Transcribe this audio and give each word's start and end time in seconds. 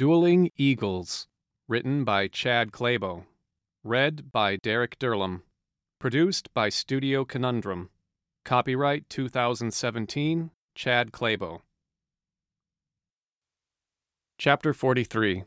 Dueling 0.00 0.50
Eagles, 0.56 1.28
written 1.68 2.04
by 2.04 2.26
Chad 2.26 2.72
Clabo, 2.72 3.26
read 3.84 4.32
by 4.32 4.56
Derek 4.56 4.98
Derlam, 4.98 5.42
produced 5.98 6.48
by 6.54 6.70
Studio 6.70 7.26
Conundrum. 7.26 7.90
Copyright 8.42 9.10
2017, 9.10 10.52
Chad 10.74 11.12
Clabo. 11.12 11.60
Chapter 14.38 14.72
43 14.72 15.44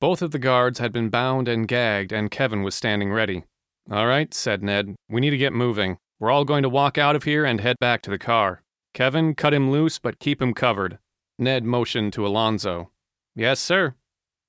Both 0.00 0.22
of 0.22 0.30
the 0.30 0.38
guards 0.38 0.78
had 0.78 0.90
been 0.90 1.10
bound 1.10 1.48
and 1.48 1.68
gagged, 1.68 2.12
and 2.14 2.30
Kevin 2.30 2.62
was 2.62 2.74
standing 2.74 3.12
ready. 3.12 3.44
All 3.90 4.06
right, 4.06 4.32
said 4.32 4.62
Ned. 4.62 4.94
We 5.10 5.20
need 5.20 5.32
to 5.32 5.36
get 5.36 5.52
moving. 5.52 5.98
We're 6.18 6.30
all 6.30 6.46
going 6.46 6.62
to 6.62 6.70
walk 6.70 6.96
out 6.96 7.14
of 7.14 7.24
here 7.24 7.44
and 7.44 7.60
head 7.60 7.76
back 7.78 8.00
to 8.04 8.10
the 8.10 8.16
car. 8.16 8.62
Kevin, 8.94 9.34
cut 9.34 9.52
him 9.52 9.70
loose, 9.70 9.98
but 9.98 10.18
keep 10.18 10.40
him 10.40 10.54
covered. 10.54 10.98
Ned 11.38 11.64
motioned 11.64 12.12
to 12.14 12.26
Alonzo. 12.26 12.90
Yes, 13.36 13.60
sir. 13.60 13.94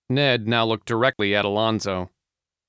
Ned 0.10 0.48
now 0.48 0.66
looked 0.66 0.88
directly 0.88 1.36
at 1.36 1.46
Alonzo. 1.46 2.10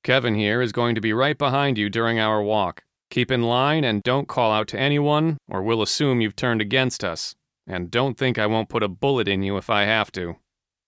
Kevin 0.04 0.34
here 0.34 0.60
is 0.60 0.72
going 0.72 0.94
to 0.94 1.00
be 1.00 1.12
right 1.12 1.38
behind 1.38 1.78
you 1.78 1.88
during 1.88 2.18
our 2.18 2.42
walk. 2.42 2.82
Keep 3.10 3.30
in 3.30 3.42
line 3.42 3.82
and 3.82 4.02
don't 4.02 4.28
call 4.28 4.52
out 4.52 4.68
to 4.68 4.78
anyone, 4.78 5.38
or 5.48 5.62
we'll 5.62 5.82
assume 5.82 6.20
you've 6.20 6.36
turned 6.36 6.60
against 6.60 7.02
us. 7.02 7.34
And 7.66 7.90
don't 7.90 8.16
think 8.16 8.38
I 8.38 8.46
won't 8.46 8.68
put 8.68 8.82
a 8.82 8.88
bullet 8.88 9.28
in 9.28 9.42
you 9.42 9.56
if 9.56 9.70
I 9.70 9.84
have 9.84 10.12
to. 10.12 10.36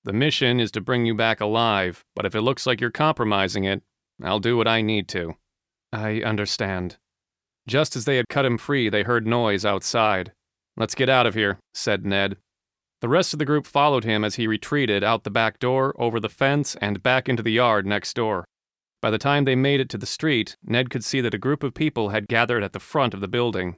The 0.05 0.13
mission 0.13 0.61
is 0.61 0.71
to 0.73 0.81
bring 0.81 1.07
you 1.07 1.15
back 1.15 1.41
alive, 1.41 2.05
but 2.15 2.27
if 2.27 2.35
it 2.35 2.43
looks 2.43 2.67
like 2.67 2.81
you're 2.81 2.91
compromising 2.91 3.65
it, 3.65 3.83
I'll 4.23 4.41
do 4.41 4.57
what 4.57 4.69
I 4.69 4.83
need 4.83 5.09
to. 5.09 5.37
I 5.93 6.23
understand. 6.23 6.97
Just 7.67 7.95
as 7.97 8.05
they 8.05 8.17
had 8.17 8.29
cut 8.29 8.45
him 8.45 8.59
free, 8.59 8.89
they 8.89 9.05
heard 9.05 9.27
noise 9.27 9.65
outside. 9.65 10.33
Let's 10.77 10.95
get 10.95 11.09
out 11.09 11.27
of 11.27 11.35
here, 11.35 11.59
said 11.75 12.05
Ned. 12.05 12.37
The 13.03 13.09
rest 13.09 13.33
of 13.33 13.41
the 13.41 13.45
group 13.45 13.67
followed 13.67 14.05
him 14.05 14.23
as 14.23 14.37
he 14.37 14.47
retreated 14.47 15.03
out 15.03 15.25
the 15.25 15.31
back 15.31 15.59
door, 15.59 15.93
over 15.99 16.21
the 16.21 16.29
fence, 16.29 16.77
and 16.77 17.03
back 17.03 17.29
into 17.29 17.43
the 17.43 17.51
yard 17.51 17.85
next 17.85 18.15
door. 18.15 18.45
By 19.01 19.11
the 19.11 19.19
time 19.19 19.45
they 19.45 19.57
made 19.57 19.81
it 19.81 19.89
to 19.89 19.99
the 19.99 20.07
street, 20.07 20.57
Ned 20.63 20.89
could 20.89 21.03
see 21.03 21.21
that 21.21 21.35
a 21.35 21.39
group 21.39 21.65
of 21.65 21.75
people 21.75 22.11
had 22.11 22.29
gathered 22.29 22.63
at 22.63 22.73
the 22.73 22.79
front 22.79 23.13
of 23.13 23.21
the 23.21 23.27
building. 23.27 23.77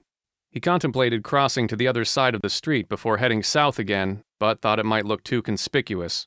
He 0.51 0.61
contemplated 0.61 1.25
crossing 1.25 1.67
to 1.69 1.75
the 1.75 1.89
other 1.89 2.05
side 2.05 2.35
of 2.35 2.43
the 2.43 2.51
street 2.51 2.87
before 2.87 3.17
heading 3.17 3.43
south 3.43 3.79
again, 3.79 4.25
but 4.39 4.61
thought 4.61 4.79
it 4.79 4.85
might 4.85 5.07
look 5.07 5.25
too 5.25 5.41
conspicuous. 5.41 6.27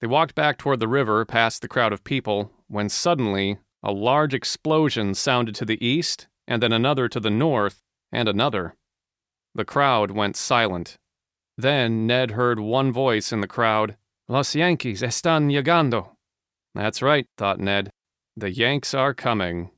They 0.00 0.06
walked 0.06 0.34
back 0.34 0.56
toward 0.56 0.80
the 0.80 0.88
river 0.88 1.22
past 1.26 1.60
the 1.60 1.68
crowd 1.68 1.92
of 1.92 2.02
people 2.02 2.50
when 2.66 2.88
suddenly 2.88 3.58
a 3.82 3.92
large 3.92 4.32
explosion 4.32 5.12
sounded 5.12 5.54
to 5.56 5.66
the 5.66 5.86
east, 5.86 6.28
and 6.48 6.62
then 6.62 6.72
another 6.72 7.10
to 7.10 7.20
the 7.20 7.28
north, 7.28 7.82
and 8.10 8.26
another. 8.26 8.74
The 9.54 9.66
crowd 9.66 10.12
went 10.12 10.38
silent. 10.38 10.96
Then 11.58 12.06
Ned 12.06 12.32
heard 12.32 12.60
one 12.60 12.92
voice 12.92 13.32
in 13.32 13.40
the 13.40 13.46
crowd 13.46 13.96
Los 14.28 14.54
Yankees 14.54 15.02
están 15.02 15.50
llegando. 15.50 16.16
That's 16.74 17.00
right, 17.00 17.26
thought 17.38 17.58
Ned. 17.60 17.90
The 18.36 18.50
Yanks 18.50 18.92
are 18.92 19.14
coming. 19.14 19.70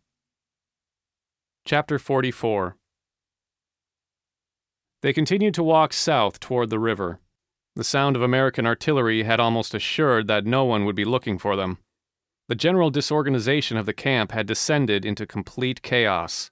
Chapter 1.65 1.99
44 1.99 2.77
They 5.03 5.13
continued 5.13 5.55
to 5.55 5.63
walk 5.63 5.93
south 5.93 6.41
toward 6.41 6.71
the 6.71 6.79
river. 6.81 7.21
The 7.77 7.85
sound 7.85 8.17
of 8.17 8.23
American 8.23 8.67
artillery 8.67 9.23
had 9.23 9.39
almost 9.39 9.75
assured 9.75 10.27
that 10.27 10.45
no 10.45 10.65
one 10.65 10.85
would 10.85 10.97
be 10.97 11.05
looking 11.05 11.39
for 11.39 11.55
them. 11.55 11.79
The 12.49 12.57
general 12.57 12.91
disorganization 12.91 13.77
of 13.77 13.87
the 13.87 13.93
camp 13.93 14.33
had 14.33 14.47
descended 14.47 15.05
into 15.05 15.27
complete 15.27 15.83
chaos. 15.83 16.51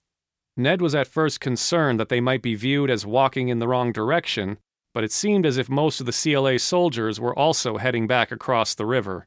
Ned 0.57 0.81
was 0.81 0.95
at 0.95 1.09
first 1.09 1.41
concerned 1.41 1.99
that 1.99 2.11
they 2.11 2.21
might 2.21 2.43
be 2.43 2.55
viewed 2.55 2.91
as 2.91 3.05
walking 3.05 3.49
in 3.49 3.59
the 3.59 3.67
wrong 3.67 3.91
direction, 3.91 4.59
but 4.97 5.05
it 5.05 5.13
seemed 5.13 5.45
as 5.45 5.59
if 5.59 5.69
most 5.69 6.01
of 6.01 6.07
the 6.07 6.11
CLA 6.11 6.59
soldiers 6.59 7.21
were 7.21 7.39
also 7.39 7.77
heading 7.77 8.07
back 8.07 8.33
across 8.33 8.75
the 8.75 8.87
river. 8.87 9.27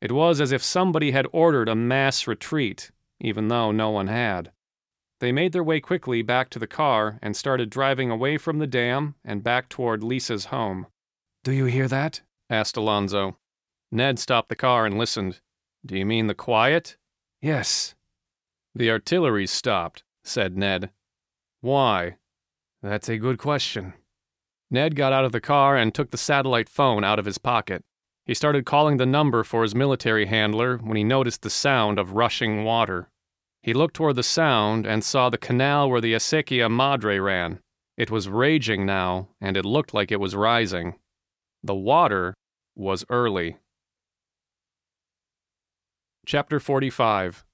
It 0.00 0.12
was 0.12 0.40
as 0.40 0.52
if 0.52 0.62
somebody 0.62 1.10
had 1.10 1.26
ordered 1.32 1.68
a 1.68 1.74
mass 1.74 2.28
retreat, 2.28 2.92
even 3.18 3.48
though 3.48 3.72
no 3.72 3.90
one 3.90 4.06
had. 4.06 4.52
They 5.18 5.32
made 5.32 5.50
their 5.50 5.64
way 5.64 5.80
quickly 5.80 6.22
back 6.22 6.50
to 6.50 6.60
the 6.60 6.68
car 6.68 7.18
and 7.20 7.36
started 7.36 7.68
driving 7.68 8.12
away 8.12 8.38
from 8.38 8.60
the 8.60 8.68
dam 8.68 9.16
and 9.24 9.42
back 9.42 9.68
toward 9.68 10.04
Lisa's 10.04 10.44
home. 10.54 10.86
Do 11.42 11.50
you 11.50 11.64
hear 11.64 11.88
that? 11.88 12.20
asked 12.48 12.76
Alonzo. 12.76 13.38
Ned 13.90 14.20
stopped 14.20 14.50
the 14.50 14.54
car 14.54 14.86
and 14.86 14.96
listened. 14.96 15.40
Do 15.84 15.98
you 15.98 16.06
mean 16.06 16.28
the 16.28 16.34
quiet? 16.34 16.96
Yes. 17.42 17.96
The 18.72 18.92
artillery 18.92 19.48
stopped, 19.48 20.04
said 20.22 20.56
Ned. 20.56 20.90
Why? 21.60 22.18
That's 22.84 23.08
a 23.08 23.18
good 23.18 23.38
question. 23.38 23.94
Ned 24.70 24.94
got 24.96 25.12
out 25.12 25.24
of 25.24 25.32
the 25.32 25.40
car 25.40 25.76
and 25.76 25.94
took 25.94 26.10
the 26.10 26.18
satellite 26.18 26.68
phone 26.68 27.04
out 27.04 27.18
of 27.18 27.24
his 27.24 27.38
pocket. 27.38 27.82
He 28.26 28.34
started 28.34 28.66
calling 28.66 28.98
the 28.98 29.06
number 29.06 29.42
for 29.42 29.62
his 29.62 29.74
military 29.74 30.26
handler 30.26 30.76
when 30.76 30.96
he 30.96 31.04
noticed 31.04 31.40
the 31.42 31.50
sound 31.50 31.98
of 31.98 32.12
rushing 32.12 32.64
water. 32.64 33.08
He 33.62 33.72
looked 33.72 33.94
toward 33.94 34.16
the 34.16 34.22
sound 34.22 34.86
and 34.86 35.02
saw 35.02 35.30
the 35.30 35.38
canal 35.38 35.90
where 35.90 36.00
the 36.00 36.12
Acequia 36.12 36.70
Madre 36.70 37.18
ran. 37.18 37.60
It 37.96 38.10
was 38.10 38.28
raging 38.28 38.84
now, 38.84 39.28
and 39.40 39.56
it 39.56 39.64
looked 39.64 39.94
like 39.94 40.12
it 40.12 40.20
was 40.20 40.36
rising. 40.36 40.96
The 41.62 41.74
water 41.74 42.34
was 42.76 43.04
early. 43.08 43.56
Chapter 46.26 46.60
45 46.60 47.44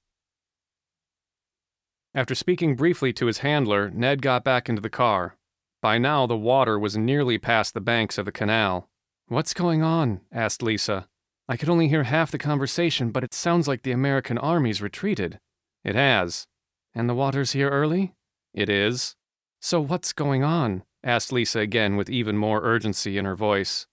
After 2.15 2.35
speaking 2.35 2.75
briefly 2.75 3.13
to 3.13 3.27
his 3.27 3.39
handler, 3.39 3.91
Ned 3.91 4.21
got 4.21 4.43
back 4.43 4.69
into 4.69 4.83
the 4.83 4.91
car. 4.91 5.37
By 5.85 5.99
now, 5.99 6.27
the 6.27 6.35
water 6.35 6.79
was 6.79 6.97
nearly 6.97 7.37
past 7.37 7.75
the 7.75 7.81
banks 7.83 8.17
of 8.17 8.25
the 8.25 8.33
canal. 8.33 8.89
What's 9.29 9.53
going 9.53 9.83
on? 9.83 10.23
asked 10.33 10.63
Lisa. 10.63 11.09
I 11.47 11.59
could 11.59 11.69
only 11.69 11.89
hear 11.89 12.05
half 12.05 12.31
the 12.31 12.39
conversation, 12.39 13.11
but 13.11 13.23
it 13.23 13.35
sounds 13.35 13.69
like 13.69 13.83
the 13.83 13.93
American 13.93 14.39
army's 14.39 14.81
retreated. 14.81 15.39
It 15.85 15.95
has. 15.95 16.47
And 16.95 17.07
the 17.07 17.15
water's 17.15 17.53
here 17.53 17.69
early? 17.69 18.15
It 18.55 18.71
is. 18.71 19.15
So 19.61 19.79
what's 19.79 20.15
going 20.15 20.43
on? 20.43 20.85
asked 21.03 21.35
Lisa 21.35 21.61
again 21.61 21.99
with 21.99 22.09
even 22.09 22.39
more 22.39 22.63
urgency 22.63 23.19
in 23.19 23.27
her 23.27 23.37
voice. 23.37 23.87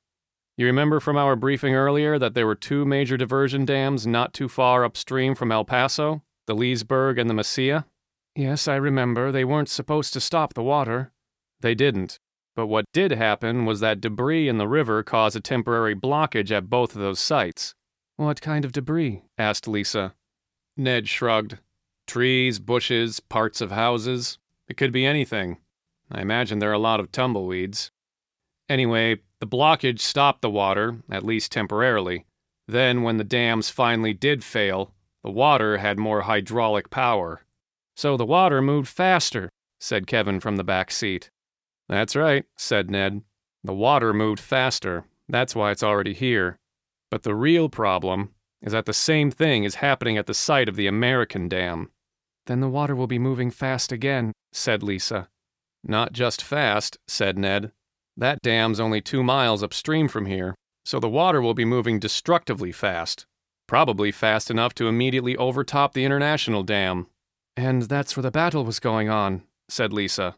You 0.56 0.68
remember 0.68 1.02
from 1.02 1.18
our 1.18 1.36
briefing 1.36 1.76
earlier 1.76 2.18
that 2.18 2.36
there 2.36 2.48
were 2.48 2.56
two 2.56 2.86
major 2.86 3.18
diversion 3.18 3.66
dams 3.66 4.08
not 4.08 4.34
too 4.34 4.48
far 4.48 4.86
upstream 4.86 5.36
from 5.36 5.52
El 5.52 5.66
Paso, 5.66 6.24
the 6.48 6.56
Leasburg 6.56 7.20
and 7.20 7.30
the 7.30 7.34
Mesilla? 7.34 7.84
Yes, 8.34 8.70
I 8.70 8.78
remember. 8.78 9.30
They 9.30 9.44
weren't 9.44 9.68
supposed 9.68 10.14
to 10.14 10.22
stop 10.22 10.54
the 10.54 10.64
water. 10.64 11.12
They 11.62 11.76
didn't. 11.76 12.20
But 12.56 12.68
what 12.68 12.86
did 12.92 13.12
happen 13.12 13.66
was 13.66 13.80
that 13.80 14.02
debris 14.02 14.50
in 14.50 14.58
the 14.58 14.68
river 14.68 15.04
caused 15.04 15.36
a 15.36 15.40
temporary 15.40 15.96
blockage 15.96 16.52
at 16.52 16.70
both 16.70 16.96
of 16.96 17.02
those 17.02 17.20
sites. 17.20 17.74
What 18.18 18.42
kind 18.42 18.66
of 18.66 18.74
debris? 18.74 19.24
asked 19.38 19.68
Lisa. 19.68 20.14
Ned 20.76 21.08
shrugged. 21.08 21.60
Trees, 22.08 22.60
bushes, 22.60 23.20
parts 23.20 23.62
of 23.62 23.72
houses. 23.72 24.38
It 24.68 24.76
could 24.76 24.92
be 24.92 25.06
anything. 25.06 25.58
I 26.12 26.22
imagine 26.22 26.60
there 26.60 26.72
are 26.72 26.74
a 26.74 26.80
lot 26.80 27.00
of 27.00 27.12
tumbleweeds. 27.12 27.92
Anyway, 28.68 29.20
the 29.40 29.48
blockage 29.48 30.00
stopped 30.00 30.42
the 30.42 30.50
water, 30.50 30.98
at 31.10 31.26
least 31.26 31.52
temporarily. 31.52 32.26
Then, 32.68 33.02
when 33.02 33.18
the 33.18 33.24
dams 33.24 33.70
finally 33.70 34.14
did 34.14 34.44
fail, 34.44 34.94
the 35.24 35.32
water 35.32 35.78
had 35.78 35.98
more 35.98 36.22
hydraulic 36.22 36.90
power. 36.90 37.44
So 37.96 38.18
the 38.18 38.26
water 38.26 38.62
moved 38.62 38.88
faster, 38.88 39.50
said 39.80 40.08
Kevin 40.08 40.40
from 40.40 40.58
the 40.58 40.64
back 40.64 40.92
seat. 40.92 41.30
That's 41.92 42.16
right, 42.16 42.46
said 42.56 42.90
Ned. 42.90 43.22
The 43.66 43.74
water 43.74 44.14
moved 44.14 44.40
faster. 44.40 45.04
That's 45.28 45.54
why 45.54 45.72
it's 45.72 45.84
already 45.84 46.14
here. 46.14 46.58
But 47.10 47.24
the 47.24 47.36
real 47.36 47.68
problem 47.68 48.30
is 48.62 48.72
that 48.72 48.86
the 48.86 48.94
same 48.94 49.30
thing 49.30 49.66
is 49.66 49.76
happening 49.76 50.18
at 50.18 50.26
the 50.26 50.34
site 50.34 50.70
of 50.70 50.78
the 50.78 50.88
American 50.88 51.50
dam. 51.50 51.92
Then 52.48 52.62
the 52.62 52.70
water 52.70 52.96
will 52.96 53.08
be 53.08 53.20
moving 53.20 53.52
fast 53.52 53.92
again, 53.92 54.32
said 54.54 54.82
Lisa. 54.82 55.28
Not 55.84 56.14
just 56.14 56.42
fast, 56.42 56.98
said 57.10 57.38
Ned. 57.38 57.74
That 58.16 58.42
dam's 58.42 58.80
only 58.80 59.02
two 59.02 59.22
miles 59.22 59.62
upstream 59.62 60.08
from 60.08 60.28
here, 60.28 60.56
so 60.86 60.98
the 60.98 61.10
water 61.10 61.42
will 61.42 61.54
be 61.54 61.66
moving 61.66 62.00
destructively 62.00 62.72
fast. 62.72 63.26
Probably 63.68 64.14
fast 64.14 64.50
enough 64.50 64.74
to 64.76 64.88
immediately 64.88 65.36
overtop 65.36 65.92
the 65.92 66.06
International 66.06 66.64
Dam. 66.64 67.08
And 67.58 67.84
that's 67.84 68.16
where 68.16 68.24
the 68.24 68.32
battle 68.32 68.64
was 68.64 68.80
going 68.80 69.10
on, 69.10 69.44
said 69.68 69.92
Lisa. 69.92 70.36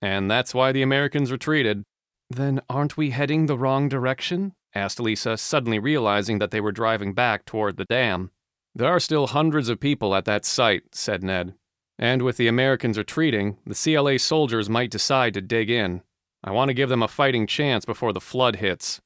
And 0.00 0.30
that's 0.30 0.54
why 0.54 0.72
the 0.72 0.82
Americans 0.82 1.32
retreated. 1.32 1.82
Then 2.30 2.60
aren't 2.68 2.96
we 2.96 3.10
heading 3.10 3.46
the 3.46 3.58
wrong 3.58 3.88
direction? 3.88 4.52
asked 4.74 5.00
Lisa, 5.00 5.36
suddenly 5.36 5.78
realizing 5.78 6.38
that 6.38 6.50
they 6.50 6.60
were 6.60 6.72
driving 6.72 7.14
back 7.14 7.44
toward 7.44 7.76
the 7.76 7.84
dam. 7.86 8.30
There 8.74 8.88
are 8.88 9.00
still 9.00 9.28
hundreds 9.28 9.68
of 9.68 9.80
people 9.80 10.14
at 10.14 10.24
that 10.26 10.44
site, 10.44 10.94
said 10.94 11.22
Ned. 11.22 11.54
And 11.98 12.22
with 12.22 12.36
the 12.36 12.46
Americans 12.46 12.96
retreating, 12.96 13.56
the 13.66 13.74
CLA 13.74 14.18
soldiers 14.18 14.68
might 14.68 14.90
decide 14.90 15.34
to 15.34 15.40
dig 15.40 15.68
in. 15.68 16.02
I 16.44 16.52
want 16.52 16.68
to 16.68 16.74
give 16.74 16.88
them 16.88 17.02
a 17.02 17.08
fighting 17.08 17.46
chance 17.46 17.84
before 17.84 18.12
the 18.12 18.20
flood 18.20 18.56
hits. 18.56 19.00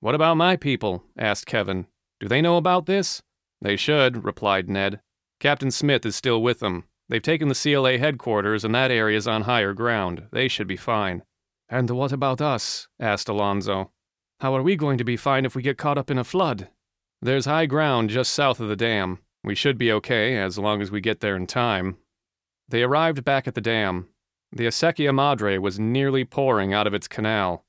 What 0.00 0.16
about 0.16 0.36
my 0.36 0.56
people? 0.56 1.04
asked 1.16 1.46
Kevin. 1.46 1.86
Do 2.18 2.26
they 2.26 2.42
know 2.42 2.56
about 2.56 2.86
this? 2.86 3.22
They 3.60 3.76
should, 3.76 4.24
replied 4.24 4.68
Ned. 4.68 5.00
Captain 5.38 5.70
Smith 5.70 6.04
is 6.04 6.16
still 6.16 6.42
with 6.42 6.58
them. 6.58 6.84
They've 7.12 7.20
taken 7.20 7.48
the 7.48 7.54
CLA 7.54 7.98
headquarters, 7.98 8.64
and 8.64 8.74
that 8.74 8.90
area's 8.90 9.28
on 9.28 9.42
higher 9.42 9.74
ground. 9.74 10.28
They 10.32 10.48
should 10.48 10.66
be 10.66 10.78
fine. 10.78 11.22
And 11.68 11.90
what 11.90 12.10
about 12.10 12.40
us? 12.40 12.88
asked 12.98 13.28
Alonzo. 13.28 13.90
How 14.40 14.56
are 14.56 14.62
we 14.62 14.76
going 14.76 14.96
to 14.96 15.04
be 15.04 15.18
fine 15.18 15.44
if 15.44 15.54
we 15.54 15.60
get 15.60 15.76
caught 15.76 15.98
up 15.98 16.10
in 16.10 16.16
a 16.16 16.24
flood? 16.24 16.68
There's 17.20 17.44
high 17.44 17.66
ground 17.66 18.08
just 18.08 18.32
south 18.32 18.60
of 18.60 18.70
the 18.70 18.76
dam. 18.76 19.18
We 19.44 19.54
should 19.54 19.76
be 19.76 19.92
okay 19.92 20.38
as 20.38 20.58
long 20.58 20.80
as 20.80 20.90
we 20.90 21.02
get 21.02 21.20
there 21.20 21.36
in 21.36 21.46
time. 21.46 21.98
They 22.66 22.82
arrived 22.82 23.26
back 23.26 23.46
at 23.46 23.54
the 23.54 23.60
dam. 23.60 24.08
The 24.50 24.64
Acequia 24.64 25.14
Madre 25.14 25.58
was 25.58 25.78
nearly 25.78 26.24
pouring 26.24 26.72
out 26.72 26.86
of 26.86 26.94
its 26.94 27.08
canal. 27.08 27.66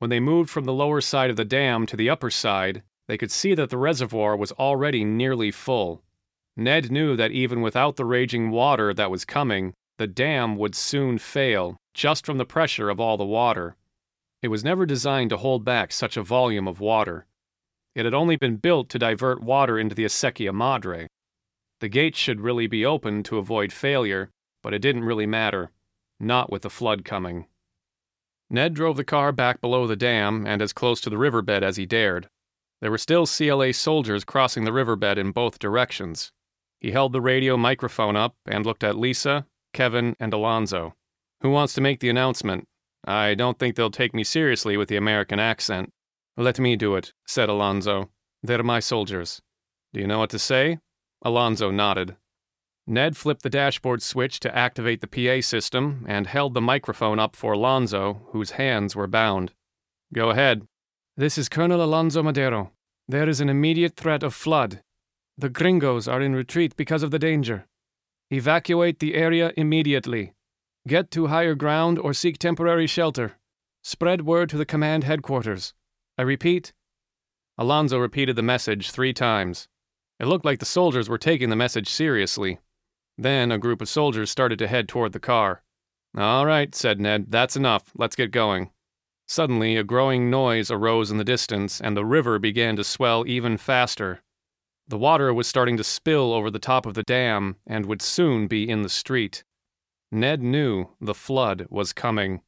When 0.00 0.10
they 0.10 0.20
moved 0.20 0.50
from 0.50 0.64
the 0.64 0.72
lower 0.74 1.00
side 1.00 1.30
of 1.30 1.36
the 1.36 1.46
dam 1.46 1.86
to 1.86 1.96
the 1.96 2.10
upper 2.10 2.28
side, 2.28 2.82
they 3.08 3.16
could 3.16 3.30
see 3.30 3.54
that 3.54 3.70
the 3.70 3.78
reservoir 3.78 4.36
was 4.36 4.52
already 4.52 5.02
nearly 5.02 5.50
full. 5.50 6.02
Ned 6.56 6.90
knew 6.90 7.16
that 7.16 7.32
even 7.32 7.62
without 7.62 7.96
the 7.96 8.04
raging 8.04 8.50
water 8.50 8.92
that 8.92 9.10
was 9.10 9.24
coming, 9.24 9.72
the 9.98 10.06
dam 10.06 10.56
would 10.56 10.74
soon 10.74 11.16
fail, 11.16 11.78
just 11.94 12.26
from 12.26 12.36
the 12.36 12.44
pressure 12.44 12.90
of 12.90 13.00
all 13.00 13.16
the 13.16 13.24
water. 13.24 13.76
It 14.42 14.48
was 14.48 14.64
never 14.64 14.84
designed 14.84 15.30
to 15.30 15.38
hold 15.38 15.64
back 15.64 15.92
such 15.92 16.16
a 16.16 16.22
volume 16.22 16.68
of 16.68 16.80
water. 16.80 17.26
It 17.94 18.04
had 18.04 18.12
only 18.12 18.36
been 18.36 18.56
built 18.56 18.88
to 18.90 18.98
divert 18.98 19.42
water 19.42 19.78
into 19.78 19.94
the 19.94 20.04
Acequia 20.04 20.52
Madre. 20.52 21.08
The 21.80 21.88
gates 21.88 22.18
should 22.18 22.40
really 22.40 22.66
be 22.66 22.84
open 22.84 23.22
to 23.24 23.38
avoid 23.38 23.72
failure, 23.72 24.30
but 24.62 24.74
it 24.74 24.80
didn't 24.80 25.04
really 25.04 25.26
matter. 25.26 25.70
Not 26.20 26.50
with 26.50 26.62
the 26.62 26.70
flood 26.70 27.04
coming. 27.04 27.46
Ned 28.50 28.74
drove 28.74 28.98
the 28.98 29.04
car 29.04 29.32
back 29.32 29.60
below 29.60 29.86
the 29.86 29.96
dam 29.96 30.46
and 30.46 30.60
as 30.60 30.74
close 30.74 31.00
to 31.00 31.10
the 31.10 31.18
riverbed 31.18 31.62
as 31.62 31.76
he 31.76 31.86
dared. 31.86 32.28
There 32.80 32.90
were 32.90 32.98
still 32.98 33.26
CLA 33.26 33.72
soldiers 33.72 34.24
crossing 34.24 34.64
the 34.64 34.72
riverbed 34.72 35.16
in 35.16 35.32
both 35.32 35.58
directions. 35.58 36.30
He 36.82 36.90
held 36.90 37.12
the 37.12 37.20
radio 37.20 37.56
microphone 37.56 38.16
up 38.16 38.34
and 38.44 38.66
looked 38.66 38.82
at 38.82 38.98
Lisa, 38.98 39.46
Kevin, 39.72 40.16
and 40.18 40.34
Alonzo. 40.34 40.94
Who 41.40 41.50
wants 41.50 41.74
to 41.74 41.80
make 41.80 42.00
the 42.00 42.08
announcement? 42.08 42.66
I 43.04 43.34
don't 43.34 43.56
think 43.56 43.76
they'll 43.76 43.88
take 43.88 44.12
me 44.12 44.24
seriously 44.24 44.76
with 44.76 44.88
the 44.88 44.96
American 44.96 45.38
accent. 45.38 45.92
Let 46.36 46.58
me 46.58 46.74
do 46.74 46.96
it, 46.96 47.12
said 47.24 47.48
Alonzo. 47.48 48.10
They're 48.42 48.64
my 48.64 48.80
soldiers. 48.80 49.40
Do 49.92 50.00
you 50.00 50.08
know 50.08 50.18
what 50.18 50.30
to 50.30 50.40
say? 50.40 50.80
Alonzo 51.24 51.70
nodded. 51.70 52.16
Ned 52.84 53.16
flipped 53.16 53.42
the 53.42 53.50
dashboard 53.50 54.02
switch 54.02 54.40
to 54.40 54.56
activate 54.56 55.02
the 55.02 55.06
PA 55.06 55.40
system 55.40 56.04
and 56.08 56.26
held 56.26 56.52
the 56.52 56.60
microphone 56.60 57.20
up 57.20 57.36
for 57.36 57.52
Alonzo, 57.52 58.22
whose 58.32 58.52
hands 58.52 58.96
were 58.96 59.06
bound. 59.06 59.52
Go 60.12 60.30
ahead. 60.30 60.66
This 61.16 61.38
is 61.38 61.48
Colonel 61.48 61.84
Alonzo 61.84 62.24
Madero. 62.24 62.72
There 63.06 63.28
is 63.28 63.40
an 63.40 63.48
immediate 63.48 63.94
threat 63.94 64.24
of 64.24 64.34
flood. 64.34 64.82
The 65.38 65.48
gringos 65.48 66.06
are 66.06 66.20
in 66.20 66.34
retreat 66.34 66.76
because 66.76 67.02
of 67.02 67.10
the 67.10 67.18
danger. 67.18 67.66
Evacuate 68.30 68.98
the 68.98 69.14
area 69.14 69.52
immediately. 69.56 70.34
Get 70.86 71.10
to 71.12 71.28
higher 71.28 71.54
ground 71.54 71.98
or 71.98 72.12
seek 72.12 72.38
temporary 72.38 72.86
shelter. 72.86 73.38
Spread 73.82 74.22
word 74.22 74.48
to 74.50 74.56
the 74.56 74.66
command 74.66 75.04
headquarters. 75.04 75.74
I 76.18 76.22
repeat. 76.22 76.72
Alonzo 77.58 77.98
repeated 77.98 78.36
the 78.36 78.42
message 78.42 78.90
three 78.90 79.12
times. 79.12 79.68
It 80.20 80.26
looked 80.26 80.44
like 80.44 80.58
the 80.58 80.64
soldiers 80.64 81.08
were 81.08 81.18
taking 81.18 81.50
the 81.50 81.56
message 81.56 81.88
seriously. 81.88 82.58
Then 83.18 83.50
a 83.50 83.58
group 83.58 83.82
of 83.82 83.88
soldiers 83.88 84.30
started 84.30 84.58
to 84.60 84.68
head 84.68 84.88
toward 84.88 85.12
the 85.12 85.20
car. 85.20 85.62
All 86.16 86.46
right, 86.46 86.74
said 86.74 87.00
Ned, 87.00 87.26
that's 87.30 87.56
enough. 87.56 87.90
Let's 87.96 88.16
get 88.16 88.30
going. 88.30 88.70
Suddenly, 89.26 89.76
a 89.76 89.84
growing 89.84 90.30
noise 90.30 90.70
arose 90.70 91.10
in 91.10 91.16
the 91.16 91.24
distance, 91.24 91.80
and 91.80 91.96
the 91.96 92.04
river 92.04 92.38
began 92.38 92.76
to 92.76 92.84
swell 92.84 93.24
even 93.26 93.56
faster. 93.56 94.22
The 94.92 94.98
water 94.98 95.32
was 95.32 95.46
starting 95.46 95.78
to 95.78 95.84
spill 95.84 96.34
over 96.34 96.50
the 96.50 96.58
top 96.58 96.84
of 96.84 96.92
the 96.92 97.02
dam 97.02 97.56
and 97.66 97.86
would 97.86 98.02
soon 98.02 98.46
be 98.46 98.68
in 98.68 98.82
the 98.82 98.90
street. 98.90 99.42
Ned 100.10 100.42
knew 100.42 100.90
the 101.00 101.14
flood 101.14 101.66
was 101.70 101.94
coming. 101.94 102.42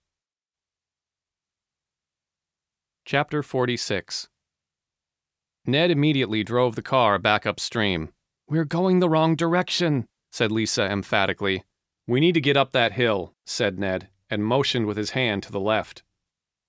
Chapter 3.06 3.42
46 3.42 4.28
Ned 5.64 5.90
immediately 5.90 6.44
drove 6.44 6.76
the 6.76 6.82
car 6.82 7.18
back 7.18 7.46
upstream. 7.46 8.10
We're 8.46 8.66
going 8.66 9.00
the 9.00 9.08
wrong 9.08 9.36
direction, 9.36 10.06
said 10.30 10.52
Lisa 10.52 10.84
emphatically. 10.84 11.64
We 12.06 12.20
need 12.20 12.34
to 12.34 12.42
get 12.42 12.58
up 12.58 12.72
that 12.72 12.92
hill, 12.92 13.32
said 13.46 13.78
Ned, 13.78 14.10
and 14.28 14.44
motioned 14.44 14.84
with 14.84 14.98
his 14.98 15.12
hand 15.12 15.44
to 15.44 15.50
the 15.50 15.60
left. 15.60 16.02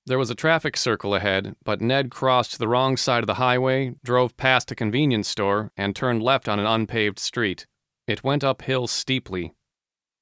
There 0.05 0.19
was 0.19 0.29
a 0.29 0.35
traffic 0.35 0.77
circle 0.77 1.15
ahead, 1.15 1.55
but 1.63 1.81
Ned 1.81 2.11
crossed 2.11 2.59
the 2.59 2.67
wrong 2.67 2.95
side 2.95 3.23
of 3.23 3.27
the 3.27 3.35
highway, 3.35 3.95
drove 4.03 4.37
past 4.37 4.71
a 4.71 4.75
convenience 4.75 5.27
store, 5.27 5.71
and 5.75 5.95
turned 5.95 6.21
left 6.21 6.47
on 6.47 6.59
an 6.59 6.67
unpaved 6.67 7.19
street. 7.19 7.65
It 8.07 8.23
went 8.23 8.43
uphill 8.43 8.85
steeply, 8.87 9.53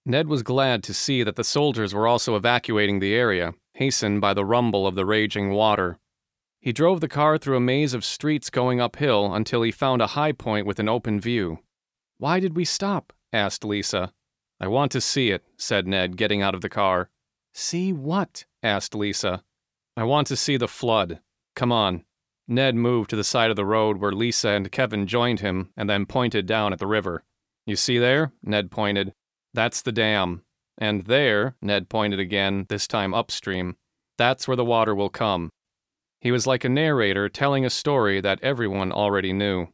Ned 0.06 0.28
was 0.28 0.44
glad 0.44 0.84
to 0.84 0.94
see 0.94 1.24
that 1.24 1.38
the 1.38 1.46
soldiers 1.46 1.94
were 1.94 2.08
also 2.08 2.36
evacuating 2.36 3.00
the 3.00 3.14
area, 3.14 3.54
hastened 3.76 4.20
by 4.20 4.34
the 4.34 4.44
rumble 4.44 4.86
of 4.86 4.96
the 4.96 5.06
raging 5.06 5.52
water. 5.52 5.98
He 6.60 6.74
drove 6.74 7.00
the 7.00 7.08
car 7.08 7.38
through 7.38 7.56
a 7.56 7.62
maze 7.62 7.94
of 7.94 8.04
streets 8.04 8.50
going 8.50 8.82
uphill 8.82 9.34
until 9.34 9.62
he 9.62 9.72
found 9.72 10.02
a 10.02 10.08
high 10.08 10.34
point 10.34 10.66
with 10.66 10.80
an 10.80 10.90
open 10.90 11.22
view. 11.22 11.60
Why 12.18 12.42
did 12.42 12.56
we 12.56 12.66
stop? 12.66 13.14
asked 13.32 13.64
Lisa. 13.64 14.12
I 14.60 14.68
want 14.68 14.92
to 14.92 15.02
see 15.02 15.32
it, 15.32 15.46
said 15.58 15.88
Ned, 15.88 16.18
getting 16.18 16.42
out 16.42 16.56
of 16.56 16.62
the 16.62 16.70
car. 16.70 17.10
See 17.54 17.94
what? 17.94 18.46
asked 18.62 18.94
Lisa. 18.94 19.44
I 19.96 20.04
want 20.04 20.28
to 20.28 20.36
see 20.36 20.58
the 20.58 20.68
flood. 20.68 21.20
Come 21.56 21.72
on. 21.72 22.04
Ned 22.48 22.76
moved 22.76 23.10
to 23.12 23.16
the 23.16 23.24
side 23.24 23.50
of 23.50 23.56
the 23.56 23.66
road 23.66 23.98
where 23.98 24.12
Lisa 24.12 24.50
and 24.50 24.72
Kevin 24.72 25.08
joined 25.08 25.40
him 25.40 25.70
and 25.78 25.90
then 25.90 26.06
pointed 26.06 26.46
down 26.46 26.74
at 26.74 26.80
the 26.80 26.88
river. 26.88 27.24
You 27.66 27.76
see 27.76 28.00
there? 28.00 28.34
Ned 28.42 28.72
pointed. 28.72 29.14
That's 29.54 29.82
the 29.82 29.92
dam. 29.92 30.44
And 30.78 31.06
there, 31.06 31.56
Ned 31.62 31.90
pointed 31.90 32.20
again, 32.20 32.66
this 32.70 32.88
time 32.88 33.14
upstream, 33.14 33.78
that's 34.18 34.48
where 34.48 34.58
the 34.58 34.66
water 34.66 34.96
will 34.96 35.10
come. 35.10 35.52
He 36.20 36.32
was 36.32 36.48
like 36.48 36.64
a 36.64 36.70
narrator 36.70 37.30
telling 37.30 37.66
a 37.66 37.70
story 37.70 38.20
that 38.22 38.40
everyone 38.42 38.92
already 38.92 39.32
knew. 39.32 39.68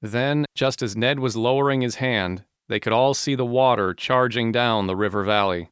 Then, 0.00 0.46
just 0.54 0.82
as 0.82 0.96
Ned 0.96 1.18
was 1.18 1.36
lowering 1.36 1.82
his 1.82 1.96
hand, 1.96 2.44
they 2.68 2.80
could 2.80 2.92
all 2.92 3.14
see 3.14 3.34
the 3.34 3.44
water 3.44 3.92
charging 3.92 4.52
down 4.52 4.86
the 4.86 4.96
river 4.96 5.22
valley. 5.22 5.70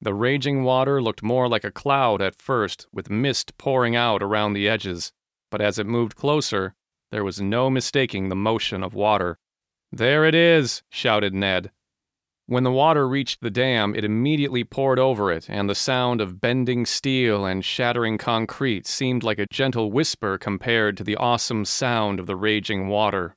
The 0.00 0.14
raging 0.14 0.62
water 0.62 1.02
looked 1.02 1.24
more 1.24 1.48
like 1.48 1.64
a 1.64 1.72
cloud 1.72 2.22
at 2.22 2.36
first, 2.36 2.86
with 2.92 3.10
mist 3.10 3.58
pouring 3.58 3.96
out 3.96 4.22
around 4.22 4.52
the 4.52 4.68
edges, 4.68 5.12
but 5.50 5.60
as 5.60 5.78
it 5.78 5.86
moved 5.86 6.14
closer, 6.14 6.74
there 7.10 7.24
was 7.24 7.40
no 7.40 7.68
mistaking 7.68 8.28
the 8.28 8.36
motion 8.36 8.84
of 8.84 8.94
water. 8.94 9.38
There 9.90 10.24
it 10.24 10.34
is, 10.34 10.82
shouted 10.90 11.34
Ned. 11.34 11.72
When 12.46 12.62
the 12.62 12.70
water 12.70 13.08
reached 13.08 13.40
the 13.40 13.50
dam, 13.50 13.94
it 13.94 14.04
immediately 14.04 14.62
poured 14.62 14.98
over 14.98 15.32
it, 15.32 15.50
and 15.50 15.68
the 15.68 15.74
sound 15.74 16.20
of 16.20 16.40
bending 16.40 16.86
steel 16.86 17.44
and 17.44 17.64
shattering 17.64 18.18
concrete 18.18 18.86
seemed 18.86 19.22
like 19.22 19.38
a 19.38 19.46
gentle 19.50 19.90
whisper 19.90 20.38
compared 20.38 20.96
to 20.96 21.04
the 21.04 21.16
awesome 21.16 21.64
sound 21.64 22.20
of 22.20 22.26
the 22.26 22.36
raging 22.36 22.88
water. 22.88 23.34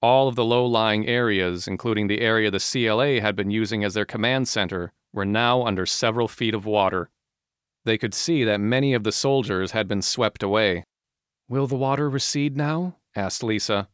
All 0.00 0.28
of 0.28 0.36
the 0.36 0.44
low 0.44 0.64
lying 0.64 1.06
areas, 1.06 1.66
including 1.66 2.06
the 2.06 2.20
area 2.20 2.50
the 2.50 2.60
CLA 2.60 3.20
had 3.20 3.34
been 3.34 3.50
using 3.50 3.82
as 3.82 3.94
their 3.94 4.06
command 4.06 4.46
center, 4.46 4.92
were 5.16 5.24
now 5.24 5.64
under 5.64 5.86
several 5.86 6.28
feet 6.28 6.54
of 6.54 6.66
water. 6.66 7.10
They 7.84 7.96
could 7.96 8.14
see 8.14 8.44
that 8.44 8.60
many 8.60 8.92
of 8.92 9.02
the 9.02 9.10
soldiers 9.10 9.72
had 9.72 9.88
been 9.88 10.02
swept 10.02 10.42
away. 10.42 10.84
Will 11.48 11.66
the 11.66 11.74
water 11.74 12.10
recede 12.10 12.56
now? 12.56 12.96
asked 13.16 13.42
Lisa. 13.42 13.88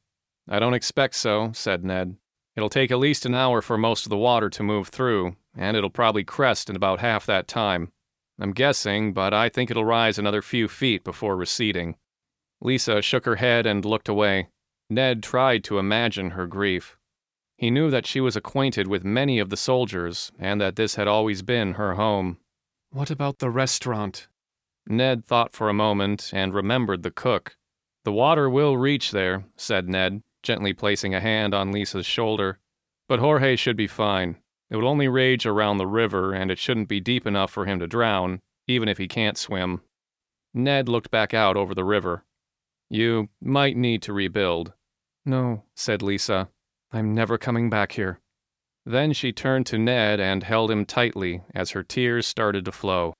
I 0.49 0.59
don't 0.59 0.75
expect 0.75 1.15
so, 1.15 1.53
said 1.55 1.85
Ned. 1.85 2.17
It'll 2.57 2.69
take 2.69 2.91
at 2.91 2.99
least 2.99 3.25
an 3.25 3.35
hour 3.35 3.63
for 3.63 3.79
most 3.79 4.05
of 4.05 4.11
the 4.11 4.17
water 4.17 4.51
to 4.51 4.63
move 4.63 4.89
through, 4.89 5.37
and 5.57 5.77
it'll 5.77 5.91
probably 5.91 6.25
crest 6.25 6.69
in 6.69 6.75
about 6.75 7.01
half 7.01 7.25
that 7.27 7.47
time. 7.47 7.93
I'm 8.41 8.53
guessing, 8.53 9.13
but 9.13 9.33
I 9.33 9.49
think 9.49 9.71
it'll 9.71 9.85
rise 9.85 10.19
another 10.19 10.43
few 10.43 10.67
feet 10.67 11.05
before 11.05 11.37
receding. 11.37 11.97
Lisa 12.61 13.01
shook 13.01 13.25
her 13.27 13.37
head 13.37 13.65
and 13.65 13.85
looked 13.85 14.09
away. 14.09 14.49
Ned 14.91 15.23
tried 15.23 15.63
to 15.65 15.79
imagine 15.79 16.31
her 16.31 16.47
grief. 16.47 16.97
He 17.57 17.71
knew 17.71 17.91
that 17.91 18.07
she 18.07 18.21
was 18.21 18.37
acquainted 18.37 18.87
with 18.87 19.05
many 19.05 19.39
of 19.39 19.51
the 19.51 19.57
soldiers, 19.57 20.33
and 20.39 20.61
that 20.61 20.77
this 20.77 20.97
had 20.97 21.07
always 21.09 21.43
been 21.43 21.75
her 21.75 21.95
home. 21.95 22.39
What 22.91 23.11
about 23.11 23.39
the 23.39 23.51
restaurant? 23.51 24.29
Ned 24.87 25.25
thought 25.25 25.53
for 25.53 25.69
a 25.69 25.75
moment 25.75 26.31
and 26.35 26.53
remembered 26.53 27.03
the 27.03 27.11
cook. 27.11 27.57
The 28.05 28.13
water 28.13 28.51
will 28.51 28.77
reach 28.77 29.13
there, 29.13 29.45
said 29.57 29.89
Ned, 29.89 30.23
gently 30.43 30.73
placing 30.73 31.15
a 31.15 31.21
hand 31.21 31.55
on 31.55 31.71
Lisa's 31.71 32.07
shoulder. 32.07 32.59
But 33.09 33.21
Jorge 33.21 33.57
should 33.57 33.77
be 33.77 33.87
fine. 33.87 34.39
It 34.71 34.77
will 34.77 34.89
only 34.89 35.09
rage 35.09 35.47
around 35.47 35.79
the 35.79 35.87
river, 35.87 36.33
and 36.33 36.51
it 36.51 36.59
shouldn't 36.59 36.89
be 36.89 37.01
deep 37.01 37.27
enough 37.27 37.51
for 37.51 37.67
him 37.67 37.79
to 37.79 37.87
drown, 37.87 38.41
even 38.67 38.89
if 38.89 38.99
he 38.99 39.07
can't 39.07 39.39
swim. 39.39 39.83
Ned 40.55 40.89
looked 40.89 41.11
back 41.11 41.33
out 41.33 41.57
over 41.57 41.75
the 41.75 41.85
river. 41.85 42.25
You 42.91 43.29
might 43.41 43.77
need 43.77 44.03
to 44.03 44.13
rebuild. 44.13 44.73
No, 45.25 45.65
said 45.75 46.03
Lisa. 46.03 46.49
I'm 46.93 47.15
never 47.15 47.39
coming 47.39 47.71
back 47.71 47.93
here. 47.93 48.21
Then 48.85 49.13
she 49.13 49.33
turned 49.33 49.67
to 49.67 49.79
Ned 49.79 50.21
and 50.21 50.43
held 50.43 50.71
him 50.71 50.85
tightly 50.85 51.43
as 51.55 51.71
her 51.71 51.83
tears 51.83 52.27
started 52.27 52.65
to 52.67 52.73
flow. 52.73 53.15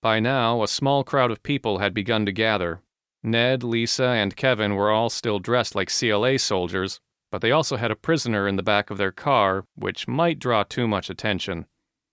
By 0.00 0.20
now, 0.20 0.62
a 0.62 0.68
small 0.68 1.04
crowd 1.04 1.30
of 1.30 1.42
people 1.42 1.78
had 1.78 1.92
begun 1.92 2.24
to 2.26 2.32
gather, 2.32 2.82
Ned, 3.22 3.62
Lisa, 3.62 4.06
and 4.06 4.34
Kevin 4.34 4.74
were 4.74 4.90
all 4.90 5.10
still 5.10 5.38
dressed 5.38 5.74
like 5.74 5.92
CLA 5.92 6.38
soldiers, 6.38 7.00
but 7.30 7.42
they 7.42 7.50
also 7.50 7.76
had 7.76 7.90
a 7.90 7.96
prisoner 7.96 8.48
in 8.48 8.56
the 8.56 8.62
back 8.62 8.90
of 8.90 8.96
their 8.96 9.12
car, 9.12 9.64
which 9.74 10.08
might 10.08 10.38
draw 10.38 10.62
too 10.62 10.88
much 10.88 11.10
attention. 11.10 11.66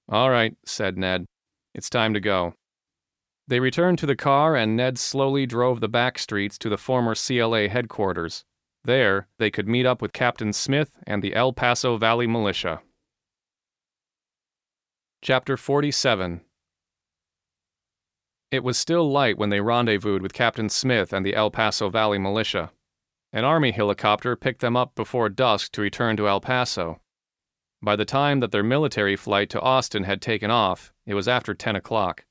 All 0.10 0.30
right, 0.30 0.58
said 0.66 0.98
Ned. 0.98 1.26
It's 1.74 1.90
time 1.90 2.14
to 2.14 2.20
go. 2.20 2.56
They 3.48 3.62
returned 3.62 4.00
to 4.00 4.06
the 4.06 4.16
car, 4.18 4.56
and 4.58 4.76
Ned 4.76 4.98
slowly 4.98 5.46
drove 5.46 5.80
the 5.80 5.88
back 5.88 6.20
streets 6.20 6.58
to 6.60 6.70
the 6.70 6.78
former 6.78 7.16
CLA 7.16 7.70
headquarters. 7.70 8.44
There, 8.88 9.28
they 9.38 9.52
could 9.52 9.68
meet 9.68 9.86
up 9.86 10.02
with 10.02 10.14
Captain 10.14 10.54
Smith 10.54 10.94
and 11.06 11.22
the 11.22 11.36
El 11.36 11.52
Paso 11.52 11.98
Valley 11.98 12.26
Militia. 12.26 12.80
Chapter 15.22 15.58
47 15.58 16.40
It 18.50 18.64
was 18.64 18.78
still 18.78 19.12
light 19.12 19.38
when 19.38 19.50
they 19.50 19.60
rendezvoused 19.60 20.22
with 20.22 20.32
Captain 20.32 20.70
Smith 20.70 21.12
and 21.12 21.26
the 21.26 21.36
El 21.36 21.52
Paso 21.52 21.90
Valley 21.90 22.18
Militia. 22.18 22.72
An 23.34 23.44
Army 23.44 23.72
helicopter 23.72 24.38
picked 24.38 24.62
them 24.62 24.78
up 24.78 24.96
before 24.96 25.28
dusk 25.28 25.74
to 25.74 25.82
return 25.82 26.16
to 26.16 26.30
El 26.30 26.40
Paso. 26.40 27.02
By 27.82 27.98
the 27.98 28.06
time 28.06 28.40
that 28.40 28.54
their 28.54 28.64
military 28.64 29.18
flight 29.18 29.50
to 29.50 29.60
Austin 29.60 30.06
had 30.06 30.22
taken 30.22 30.50
off, 30.50 30.94
it 31.06 31.14
was 31.14 31.28
after 31.28 31.54
10 31.54 31.76
o'clock. 31.76 32.24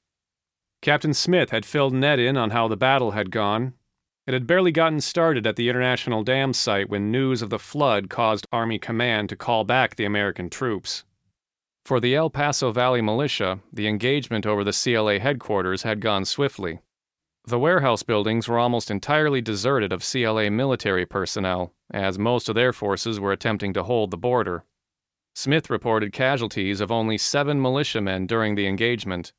Captain 0.81 1.13
Smith 1.13 1.51
had 1.51 1.67
filled 1.67 1.93
Ned 1.93 2.19
in 2.19 2.39
on 2.39 2.49
how 2.49 2.67
the 2.67 2.79
battle 2.79 3.11
had 3.11 3.31
gone. 3.31 3.75
It 4.27 4.35
had 4.35 4.47
barely 4.47 4.73
gotten 4.73 5.01
started 5.01 5.47
at 5.47 5.55
the 5.55 5.69
International 5.69 6.25
Dam 6.25 6.53
site 6.53 6.89
when 6.89 7.13
news 7.13 7.43
of 7.43 7.51
the 7.51 7.61
flood 7.61 8.11
caused 8.11 8.47
Army 8.51 8.77
Command 8.77 9.29
to 9.29 9.37
call 9.37 9.63
back 9.63 9.95
the 9.95 10.05
American 10.05 10.51
troops. 10.51 11.05
For 11.85 12.01
the 12.01 12.17
El 12.17 12.31
Paso 12.31 12.73
Valley 12.73 13.01
militia, 13.01 13.61
the 13.73 13.87
engagement 13.87 14.45
over 14.45 14.65
the 14.65 14.73
CLA 14.73 15.21
headquarters 15.21 15.85
had 15.85 16.01
gone 16.01 16.25
swiftly. 16.25 16.81
The 17.45 17.61
warehouse 17.61 18.03
buildings 18.03 18.49
were 18.49 18.59
almost 18.59 18.91
entirely 18.91 19.41
deserted 19.41 19.93
of 19.93 20.05
CLA 20.05 20.51
military 20.51 21.07
personnel, 21.07 21.73
as 21.93 22.19
most 22.19 22.49
of 22.49 22.57
their 22.57 22.73
forces 22.73 23.21
were 23.21 23.31
attempting 23.31 23.73
to 23.75 23.85
hold 23.85 24.11
the 24.11 24.17
border. 24.17 24.65
Smith 25.37 25.71
reported 25.71 26.13
casualties 26.13 26.81
of 26.81 26.91
only 26.91 27.17
seven 27.17 27.63
militiamen 27.63 28.27
during 28.27 28.57
the 28.57 28.67
engagement. 28.67 29.33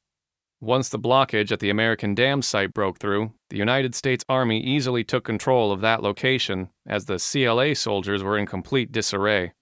Once 0.59 0.89
the 0.89 0.97
blockage 0.97 1.51
at 1.51 1.59
the 1.59 1.69
American 1.69 2.15
Dam 2.15 2.41
site 2.41 2.73
broke 2.73 2.97
through, 2.97 3.31
the 3.49 3.57
United 3.57 3.93
States 3.93 4.25
Army 4.27 4.59
easily 4.59 5.03
took 5.03 5.23
control 5.23 5.71
of 5.71 5.81
that 5.81 6.01
location, 6.01 6.69
as 6.87 7.05
the 7.05 7.19
CLA 7.19 7.75
soldiers 7.75 8.23
were 8.23 8.39
in 8.39 8.47
complete 8.47 8.91
disarray. 8.91 9.53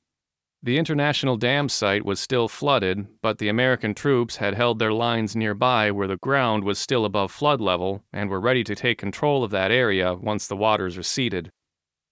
The 0.64 0.78
International 0.78 1.36
Dam 1.36 1.68
site 1.68 2.06
was 2.06 2.22
still 2.22 2.48
flooded, 2.48 3.08
but 3.22 3.40
the 3.40 3.50
American 3.50 3.94
troops 3.94 4.38
had 4.38 4.56
held 4.56 4.80
their 4.80 4.94
lines 4.94 5.36
nearby 5.36 5.92
where 5.92 6.08
the 6.08 6.18
ground 6.18 6.64
was 6.64 6.80
still 6.80 7.04
above 7.04 7.30
flood 7.30 7.60
level 7.60 8.02
and 8.14 8.30
were 8.30 8.40
ready 8.40 8.64
to 8.64 8.74
take 8.74 8.98
control 8.98 9.44
of 9.44 9.52
that 9.52 9.72
area 9.72 10.16
once 10.16 10.48
the 10.48 10.56
waters 10.56 10.98
receded. 10.98 11.52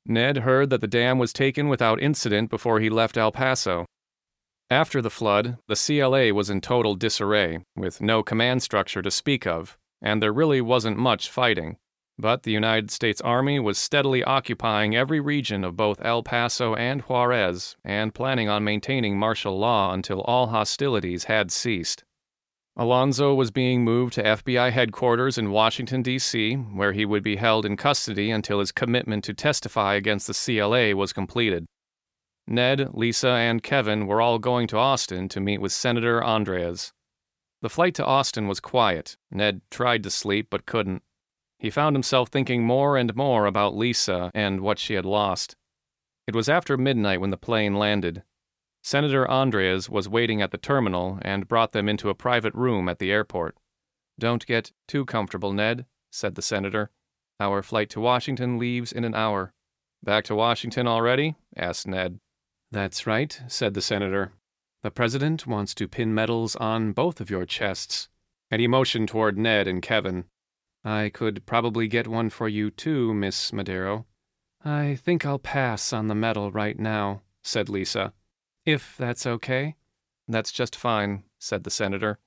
Ned 0.06 0.40
heard 0.40 0.70
that 0.70 0.82
the 0.82 0.88
dam 0.88 1.18
was 1.18 1.32
taken 1.32 1.70
without 1.70 2.02
incident 2.02 2.50
before 2.50 2.82
he 2.82 2.90
left 2.90 3.18
El 3.18 3.32
Paso. 3.32 3.86
After 4.70 5.02
the 5.02 5.10
flood, 5.10 5.58
the 5.68 5.76
CLA 5.76 6.34
was 6.34 6.50
in 6.50 6.62
total 6.62 6.96
disarray, 6.96 7.64
with 7.76 8.02
no 8.02 8.24
command 8.24 8.64
structure 8.64 9.02
to 9.02 9.12
speak 9.12 9.46
of, 9.46 9.78
and 10.02 10.22
there 10.22 10.34
really 10.34 10.62
wasn't 10.62 10.98
much 10.98 11.30
fighting. 11.30 11.78
But 12.18 12.44
the 12.44 12.52
United 12.52 12.92
States 12.92 13.22
Army 13.22 13.60
was 13.60 13.78
steadily 13.78 14.24
occupying 14.24 14.96
every 14.96 15.20
region 15.20 15.64
of 15.64 15.76
both 15.76 16.04
El 16.06 16.22
Paso 16.22 16.76
and 16.76 17.02
Juarez 17.02 17.76
and 17.84 18.14
planning 18.14 18.50
on 18.50 18.64
maintaining 18.64 19.18
martial 19.18 19.58
law 19.58 19.94
until 19.94 20.22
all 20.22 20.48
hostilities 20.48 21.24
had 21.26 21.52
ceased. 21.52 22.04
Alonzo 22.76 23.34
was 23.36 23.52
being 23.52 23.84
moved 23.84 24.14
to 24.14 24.24
FBI 24.24 24.72
headquarters 24.72 25.38
in 25.38 25.52
Washington, 25.52 26.02
D.C., 26.02 26.56
where 26.56 26.92
he 26.92 27.06
would 27.06 27.22
be 27.22 27.36
held 27.36 27.66
in 27.66 27.78
custody 27.78 28.32
until 28.32 28.60
his 28.60 28.72
commitment 28.72 29.24
to 29.26 29.34
testify 29.34 29.94
against 29.94 30.26
the 30.26 30.34
CLA 30.34 30.96
was 30.96 31.14
completed. 31.14 31.68
Ned, 32.48 32.94
Lisa, 32.94 33.30
and 33.30 33.64
Kevin 33.64 34.06
were 34.06 34.22
all 34.22 34.38
going 34.38 34.68
to 34.68 34.78
Austin 34.78 35.30
to 35.30 35.40
meet 35.40 35.62
with 35.62 35.72
Senator 35.72 36.24
Andreas. 36.24 36.92
The 37.62 37.70
flight 37.70 37.96
to 37.96 38.06
Austin 38.06 38.48
was 38.48 38.60
quiet. 38.60 39.16
Ned 39.32 39.62
tried 39.72 40.04
to 40.04 40.10
sleep 40.10 40.48
but 40.50 40.66
couldn't. 40.66 41.04
He 41.58 41.70
found 41.70 41.96
himself 41.96 42.28
thinking 42.28 42.66
more 42.66 42.98
and 42.98 43.16
more 43.16 43.46
about 43.46 43.78
Lisa 43.78 44.30
and 44.34 44.60
what 44.60 44.80
she 44.80 44.96
had 44.96 45.06
lost. 45.06 45.56
It 46.28 46.36
was 46.36 46.50
after 46.50 46.76
midnight 46.78 47.22
when 47.22 47.30
the 47.30 47.38
plane 47.38 47.76
landed. 47.76 48.24
Senator 48.82 49.30
Andreas 49.30 49.90
was 49.90 50.10
waiting 50.10 50.42
at 50.42 50.52
the 50.52 50.58
terminal 50.58 51.20
and 51.22 51.48
brought 51.48 51.72
them 51.72 51.88
into 51.88 52.10
a 52.10 52.16
private 52.16 52.54
room 52.54 52.90
at 52.90 53.00
the 53.00 53.12
airport. 53.12 53.56
Don't 54.20 54.46
get 54.46 54.74
too 54.88 55.06
comfortable, 55.06 55.54
Ned, 55.54 55.86
said 56.12 56.36
the 56.36 56.42
senator. 56.42 56.92
Our 57.40 57.64
flight 57.64 57.90
to 57.92 58.02
Washington 58.02 58.60
leaves 58.60 58.92
in 58.92 59.06
an 59.06 59.16
hour. 59.16 59.54
Back 60.04 60.26
to 60.26 60.36
Washington 60.36 60.86
already? 60.86 61.36
asked 61.56 61.88
Ned. 61.88 62.20
That's 62.74 63.06
right, 63.06 63.40
said 63.48 63.76
the 63.76 63.84
senator. 63.84 64.32
The 64.82 64.90
president 64.90 65.46
wants 65.46 65.76
to 65.76 65.88
pin 65.88 66.12
medals 66.12 66.56
on 66.56 66.92
both 66.92 67.22
of 67.22 67.30
your 67.30 67.46
chests. 67.46 68.10
And 68.50 68.60
he 68.60 68.68
motioned 68.68 69.10
toward 69.10 69.38
Ned 69.38 69.68
and 69.68 69.80
Kevin. 69.80 70.26
I 70.84 71.10
could 71.14 71.46
probably 71.46 71.88
get 71.88 72.08
one 72.08 72.32
for 72.32 72.50
you 72.50 72.72
too, 72.72 73.14
Miss 73.14 73.54
Madero. 73.54 74.08
I 74.66 74.96
think 74.96 75.24
I'll 75.24 75.38
pass 75.38 75.94
on 75.94 76.08
the 76.08 76.16
medal 76.16 76.52
right 76.52 76.80
now, 76.80 77.22
said 77.44 77.70
Lisa. 77.70 78.12
If 78.66 78.98
that's 78.98 79.28
okay. 79.28 79.76
That's 80.28 80.52
just 80.52 80.76
fine, 80.76 81.26
said 81.38 81.66
the 81.66 81.70
senator. 81.70 82.18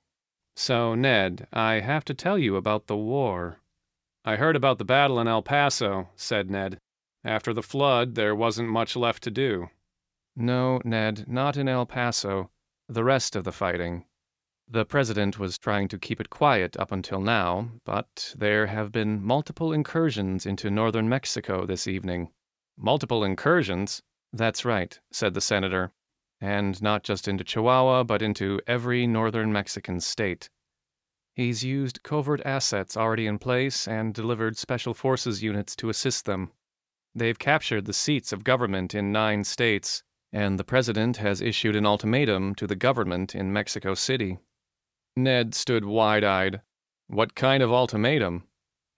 So, 0.55 0.95
Ned, 0.95 1.47
I 1.51 1.81
have 1.81 2.05
to 2.05 2.13
tell 2.13 2.37
you 2.37 2.55
about 2.55 2.87
the 2.87 2.95
war. 2.95 3.59
I 4.23 4.37
heard 4.37 4.55
about 4.55 4.77
the 4.77 4.85
battle 4.85 5.19
in 5.19 5.27
El 5.27 5.41
Paso, 5.41 6.07
said 6.15 6.49
Ned. 6.49 6.79
After 7.21 7.53
the 7.53 7.61
flood, 7.61 8.15
there 8.15 8.33
wasn't 8.33 8.69
much 8.69 8.95
left 8.95 9.23
to 9.23 9.31
do. 9.31 9.71
No, 10.37 10.79
Ned, 10.85 11.25
not 11.27 11.57
in 11.57 11.67
El 11.67 11.85
Paso. 11.85 12.51
The 12.87 13.03
rest 13.03 13.35
of 13.35 13.43
the 13.43 13.51
fighting, 13.51 14.05
the 14.69 14.85
president 14.85 15.39
was 15.39 15.57
trying 15.57 15.87
to 15.87 15.97
keep 15.97 16.19
it 16.19 16.29
quiet 16.29 16.75
up 16.77 16.91
until 16.91 17.21
now, 17.21 17.71
but 17.85 18.35
there 18.37 18.67
have 18.67 18.91
been 18.91 19.23
multiple 19.23 19.71
incursions 19.71 20.45
into 20.45 20.69
northern 20.69 21.07
Mexico 21.07 21.65
this 21.65 21.87
evening. 21.87 22.31
Multiple 22.77 23.23
incursions? 23.23 24.03
That's 24.33 24.65
right, 24.65 24.99
said 25.09 25.33
the 25.33 25.41
senator. 25.41 25.93
And 26.41 26.81
not 26.81 27.03
just 27.03 27.29
into 27.29 27.45
Chihuahua, 27.45 28.03
but 28.03 28.21
into 28.21 28.59
every 28.67 29.07
northern 29.07 29.53
Mexican 29.53 30.01
state. 30.01 30.49
He's 31.33 31.63
used 31.63 32.03
covert 32.03 32.41
assets 32.45 32.97
already 32.97 33.25
in 33.25 33.39
place 33.39 33.87
and 33.87 34.13
delivered 34.13 34.57
special 34.57 34.93
forces 34.93 35.41
units 35.41 35.77
to 35.77 35.89
assist 35.89 36.25
them. 36.25 36.51
They've 37.15 37.39
captured 37.39 37.85
the 37.85 37.93
seats 37.93 38.33
of 38.33 38.43
government 38.43 38.93
in 38.93 39.13
nine 39.13 39.45
states, 39.45 40.03
and 40.31 40.59
the 40.59 40.63
president 40.63 41.17
has 41.17 41.41
issued 41.41 41.75
an 41.75 41.85
ultimatum 41.85 42.55
to 42.55 42.67
the 42.67 42.75
government 42.75 43.33
in 43.33 43.53
Mexico 43.53 43.93
City. 43.93 44.37
Ned 45.15 45.55
stood 45.55 45.85
wide 45.85 46.23
eyed. 46.23 46.61
What 47.07 47.35
kind 47.35 47.63
of 47.63 47.71
ultimatum? 47.71 48.43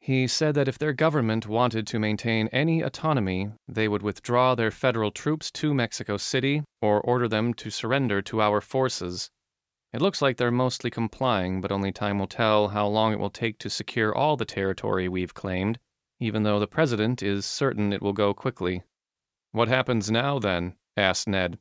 He 0.01 0.27
said 0.27 0.55
that 0.55 0.67
if 0.67 0.79
their 0.79 0.93
government 0.93 1.45
wanted 1.45 1.85
to 1.87 1.99
maintain 1.99 2.47
any 2.47 2.81
autonomy, 2.81 3.51
they 3.67 3.87
would 3.87 4.01
withdraw 4.01 4.55
their 4.55 4.71
federal 4.71 5.11
troops 5.11 5.51
to 5.51 5.73
Mexico 5.73 6.17
City 6.17 6.63
or 6.81 7.01
order 7.01 7.27
them 7.27 7.53
to 7.55 7.69
surrender 7.69 8.21
to 8.23 8.41
our 8.41 8.61
forces. 8.61 9.29
It 9.91 10.01
looks 10.01 10.21
like 10.21 10.37
they're 10.37 10.51
mostly 10.51 10.89
complying, 10.89 11.61
but 11.61 11.71
only 11.71 11.91
time 11.91 12.19
will 12.19 12.27
tell 12.27 12.69
how 12.69 12.87
long 12.87 13.11
it 13.11 13.19
will 13.19 13.29
take 13.29 13.59
to 13.59 13.69
secure 13.69 14.15
all 14.15 14.37
the 14.37 14.45
territory 14.45 15.09
we've 15.09 15.33
claimed, 15.33 15.79
even 16.19 16.43
though 16.43 16.59
the 16.59 16.67
president 16.67 17.21
is 17.21 17.45
certain 17.45 17.91
it 17.91 18.01
will 18.01 18.13
go 18.13 18.33
quickly. 18.33 18.83
What 19.51 19.67
happens 19.67 20.09
now, 20.09 20.39
then? 20.39 20.75
Asked 20.99 21.27
Ned. 21.27 21.57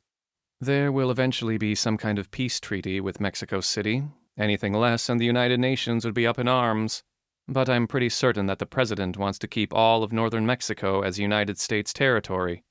There 0.61 0.91
will 0.91 1.09
eventually 1.09 1.57
be 1.57 1.73
some 1.73 1.97
kind 1.97 2.19
of 2.19 2.31
peace 2.31 2.59
treaty 2.59 2.99
with 2.99 3.21
Mexico 3.21 3.61
City, 3.61 4.03
Anything 4.39 4.71
less, 4.71 5.09
and 5.09 5.19
the 5.19 5.25
United 5.25 5.59
Nations 5.59 6.05
would 6.05 6.13
be 6.13 6.25
up 6.25 6.39
in 6.39 6.47
arms. 6.47 7.03
But 7.49 7.67
I'm 7.67 7.87
pretty 7.87 8.07
certain 8.07 8.45
that 8.45 8.59
the 8.59 8.65
President 8.65 9.17
wants 9.17 9.37
to 9.39 9.49
keep 9.49 9.73
all 9.73 10.01
of 10.01 10.13
northern 10.13 10.45
Mexico 10.45 11.01
as 11.01 11.19
United 11.19 11.59
States 11.59 11.91
territory. 11.91 12.63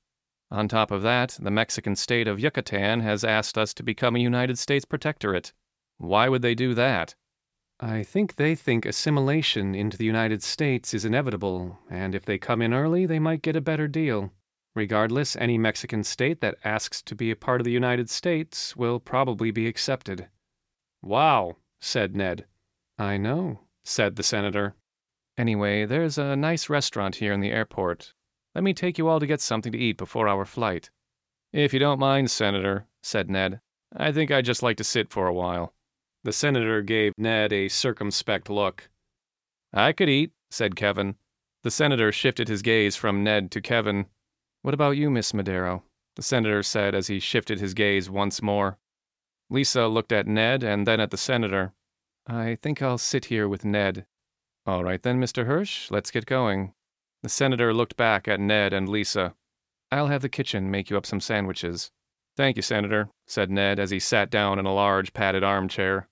On 0.49 0.67
top 0.67 0.89
of 0.89 1.03
that, 1.03 1.37
the 1.39 1.51
Mexican 1.51 1.95
state 1.95 2.27
of 2.27 2.39
Yucatan 2.39 3.01
has 3.01 3.23
asked 3.23 3.55
us 3.55 3.71
to 3.75 3.83
become 3.83 4.15
a 4.15 4.19
United 4.19 4.57
States 4.57 4.83
protectorate. 4.83 5.53
Why 5.99 6.27
would 6.27 6.41
they 6.41 6.55
do 6.55 6.73
that? 6.73 7.13
I 7.79 8.01
think 8.01 8.37
they 8.37 8.55
think 8.55 8.83
assimilation 8.83 9.75
into 9.75 9.95
the 9.95 10.05
United 10.05 10.41
States 10.41 10.95
is 10.95 11.05
inevitable, 11.05 11.77
and 11.87 12.15
if 12.15 12.25
they 12.25 12.39
come 12.39 12.63
in 12.63 12.73
early, 12.73 13.05
they 13.05 13.19
might 13.19 13.43
get 13.43 13.55
a 13.55 13.61
better 13.61 13.87
deal. 13.87 14.33
Regardless, 14.79 15.35
any 15.35 15.57
Mexican 15.57 16.05
state 16.05 16.39
that 16.39 16.55
asks 16.63 17.01
to 17.01 17.13
be 17.13 17.31
a 17.31 17.35
part 17.35 17.59
of 17.59 17.65
the 17.65 17.71
United 17.71 18.09
States 18.09 18.77
will 18.77 18.97
probably 18.97 19.51
be 19.51 19.67
accepted. 19.67 20.29
Wow, 21.01 21.57
said 21.81 22.15
Ned. 22.15 22.45
I 22.97 23.17
know, 23.17 23.59
said 23.83 24.15
the 24.15 24.23
senator. 24.23 24.75
Anyway, 25.37 25.83
there's 25.83 26.17
a 26.17 26.37
nice 26.37 26.69
restaurant 26.69 27.17
here 27.17 27.33
in 27.33 27.41
the 27.41 27.51
airport. 27.51 28.13
Let 28.55 28.63
me 28.63 28.73
take 28.73 28.97
you 28.97 29.09
all 29.09 29.19
to 29.19 29.27
get 29.27 29.41
something 29.41 29.73
to 29.73 29.77
eat 29.77 29.97
before 29.97 30.29
our 30.29 30.45
flight. 30.45 30.89
If 31.51 31.73
you 31.73 31.79
don't 31.79 31.99
mind, 31.99 32.31
Senator, 32.31 32.85
said 33.03 33.29
Ned. 33.29 33.59
I 33.93 34.13
think 34.13 34.31
I'd 34.31 34.45
just 34.45 34.63
like 34.63 34.77
to 34.77 34.85
sit 34.85 35.11
for 35.11 35.27
a 35.27 35.33
while. 35.33 35.73
The 36.23 36.31
senator 36.31 36.81
gave 36.81 37.11
Ned 37.17 37.51
a 37.51 37.67
circumspect 37.67 38.49
look. 38.49 38.89
I 39.73 39.91
could 39.91 40.07
eat, 40.07 40.31
said 40.49 40.77
Kevin. 40.77 41.15
The 41.63 41.71
senator 41.71 42.13
shifted 42.13 42.47
his 42.47 42.61
gaze 42.61 42.95
from 42.95 43.25
Ned 43.25 43.51
to 43.51 43.59
Kevin. 43.59 44.05
What 44.61 44.73
about 44.73 44.97
you, 44.97 45.09
Miss 45.09 45.33
Madero? 45.33 45.83
The 46.15 46.21
senator 46.21 46.63
said 46.63 46.93
as 46.93 47.07
he 47.07 47.19
shifted 47.19 47.59
his 47.59 47.73
gaze 47.73 48.09
once 48.09 48.41
more. 48.41 48.77
Lisa 49.49 49.87
looked 49.87 50.11
at 50.11 50.27
Ned 50.27 50.63
and 50.63 50.85
then 50.85 50.99
at 50.99 51.11
the 51.11 51.17
senator. 51.17 51.73
I 52.27 52.55
think 52.61 52.81
I'll 52.81 52.97
sit 52.97 53.25
here 53.25 53.47
with 53.47 53.63
Ned. 53.63 54.05
All 54.65 54.83
right 54.83 55.01
then, 55.01 55.19
Mr. 55.19 55.45
Hirsch, 55.45 55.89
let's 55.89 56.11
get 56.11 56.25
going. 56.25 56.73
The 57.23 57.29
senator 57.29 57.73
looked 57.73 57.95
back 57.97 58.27
at 58.27 58.39
Ned 58.39 58.73
and 58.73 58.87
Lisa. 58.87 59.33
I'll 59.91 60.07
have 60.07 60.21
the 60.21 60.29
kitchen 60.29 60.69
make 60.69 60.89
you 60.89 60.97
up 60.97 61.05
some 61.05 61.19
sandwiches. 61.19 61.91
Thank 62.37 62.55
you, 62.55 62.61
Senator, 62.61 63.09
said 63.27 63.49
Ned 63.49 63.79
as 63.79 63.89
he 63.89 63.99
sat 63.99 64.29
down 64.29 64.59
in 64.59 64.65
a 64.65 64.73
large 64.73 65.13
padded 65.13 65.43
armchair. 65.43 66.07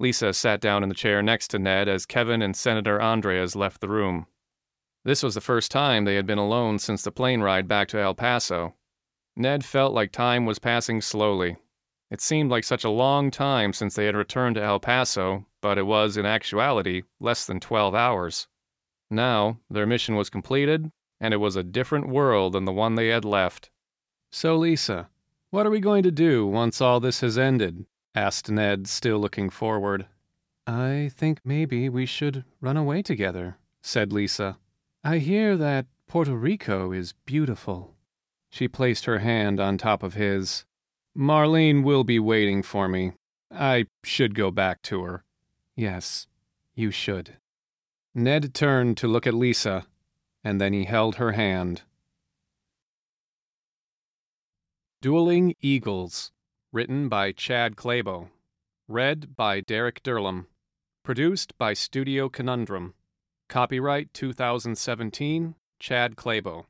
Lisa 0.00 0.32
sat 0.32 0.60
down 0.60 0.82
in 0.82 0.88
the 0.88 0.94
chair 0.94 1.22
next 1.22 1.48
to 1.48 1.58
Ned 1.58 1.88
as 1.88 2.06
Kevin 2.06 2.42
and 2.42 2.56
Senator 2.56 3.00
Andreas 3.00 3.54
left 3.54 3.80
the 3.80 3.88
room. 3.88 4.26
This 5.04 5.22
was 5.22 5.34
the 5.34 5.40
first 5.42 5.70
time 5.70 6.04
they 6.04 6.14
had 6.14 6.26
been 6.26 6.38
alone 6.38 6.78
since 6.78 7.02
the 7.02 7.12
plane 7.12 7.42
ride 7.42 7.68
back 7.68 7.88
to 7.88 8.00
El 8.00 8.14
Paso. 8.14 8.74
Ned 9.36 9.64
felt 9.64 9.92
like 9.92 10.12
time 10.12 10.46
was 10.46 10.58
passing 10.58 11.02
slowly. 11.02 11.56
It 12.10 12.20
seemed 12.20 12.50
like 12.50 12.64
such 12.64 12.84
a 12.84 12.90
long 12.90 13.30
time 13.30 13.72
since 13.72 13.94
they 13.94 14.06
had 14.06 14.16
returned 14.16 14.56
to 14.56 14.62
El 14.62 14.80
Paso, 14.80 15.46
but 15.60 15.76
it 15.76 15.86
was, 15.86 16.16
in 16.16 16.24
actuality, 16.24 17.02
less 17.20 17.44
than 17.44 17.60
12 17.60 17.94
hours. 17.94 18.46
Now, 19.10 19.58
their 19.68 19.86
mission 19.86 20.14
was 20.14 20.30
completed, 20.30 20.90
and 21.20 21.34
it 21.34 21.38
was 21.38 21.56
a 21.56 21.62
different 21.62 22.08
world 22.08 22.54
than 22.54 22.64
the 22.64 22.72
one 22.72 22.94
they 22.94 23.08
had 23.08 23.24
left. 23.24 23.70
So, 24.32 24.56
Lisa, 24.56 25.08
what 25.50 25.66
are 25.66 25.70
we 25.70 25.80
going 25.80 26.02
to 26.04 26.10
do 26.10 26.46
once 26.46 26.80
all 26.80 26.98
this 27.00 27.20
has 27.20 27.36
ended? 27.36 27.84
asked 28.14 28.50
Ned, 28.50 28.86
still 28.86 29.18
looking 29.18 29.50
forward. 29.50 30.06
I 30.66 31.10
think 31.14 31.40
maybe 31.44 31.88
we 31.88 32.06
should 32.06 32.44
run 32.60 32.76
away 32.76 33.02
together, 33.02 33.58
said 33.82 34.12
Lisa. 34.12 34.56
I 35.06 35.18
hear 35.18 35.58
that 35.58 35.84
Puerto 36.08 36.34
Rico 36.34 36.90
is 36.90 37.12
beautiful. 37.26 37.94
She 38.48 38.68
placed 38.68 39.04
her 39.04 39.18
hand 39.18 39.60
on 39.60 39.76
top 39.76 40.02
of 40.02 40.14
his. 40.14 40.64
Marlene 41.14 41.82
will 41.82 42.04
be 42.04 42.18
waiting 42.18 42.62
for 42.62 42.88
me. 42.88 43.12
I 43.50 43.84
should 44.02 44.34
go 44.34 44.50
back 44.50 44.80
to 44.84 45.02
her. 45.02 45.22
Yes, 45.76 46.26
you 46.74 46.90
should. 46.90 47.36
Ned 48.14 48.54
turned 48.54 48.96
to 48.96 49.06
look 49.06 49.26
at 49.26 49.34
Lisa, 49.34 49.86
and 50.42 50.58
then 50.58 50.72
he 50.72 50.84
held 50.84 51.16
her 51.16 51.32
hand. 51.32 51.82
Dueling 55.02 55.54
Eagles, 55.60 56.32
written 56.72 57.10
by 57.10 57.30
Chad 57.32 57.76
Clabo, 57.76 58.30
read 58.88 59.36
by 59.36 59.60
Derek 59.60 60.02
Derlam, 60.02 60.46
produced 61.02 61.58
by 61.58 61.74
Studio 61.74 62.30
Conundrum. 62.30 62.94
Copyright 63.54 64.12
2017, 64.14 65.54
Chad 65.78 66.16
Clabo. 66.16 66.64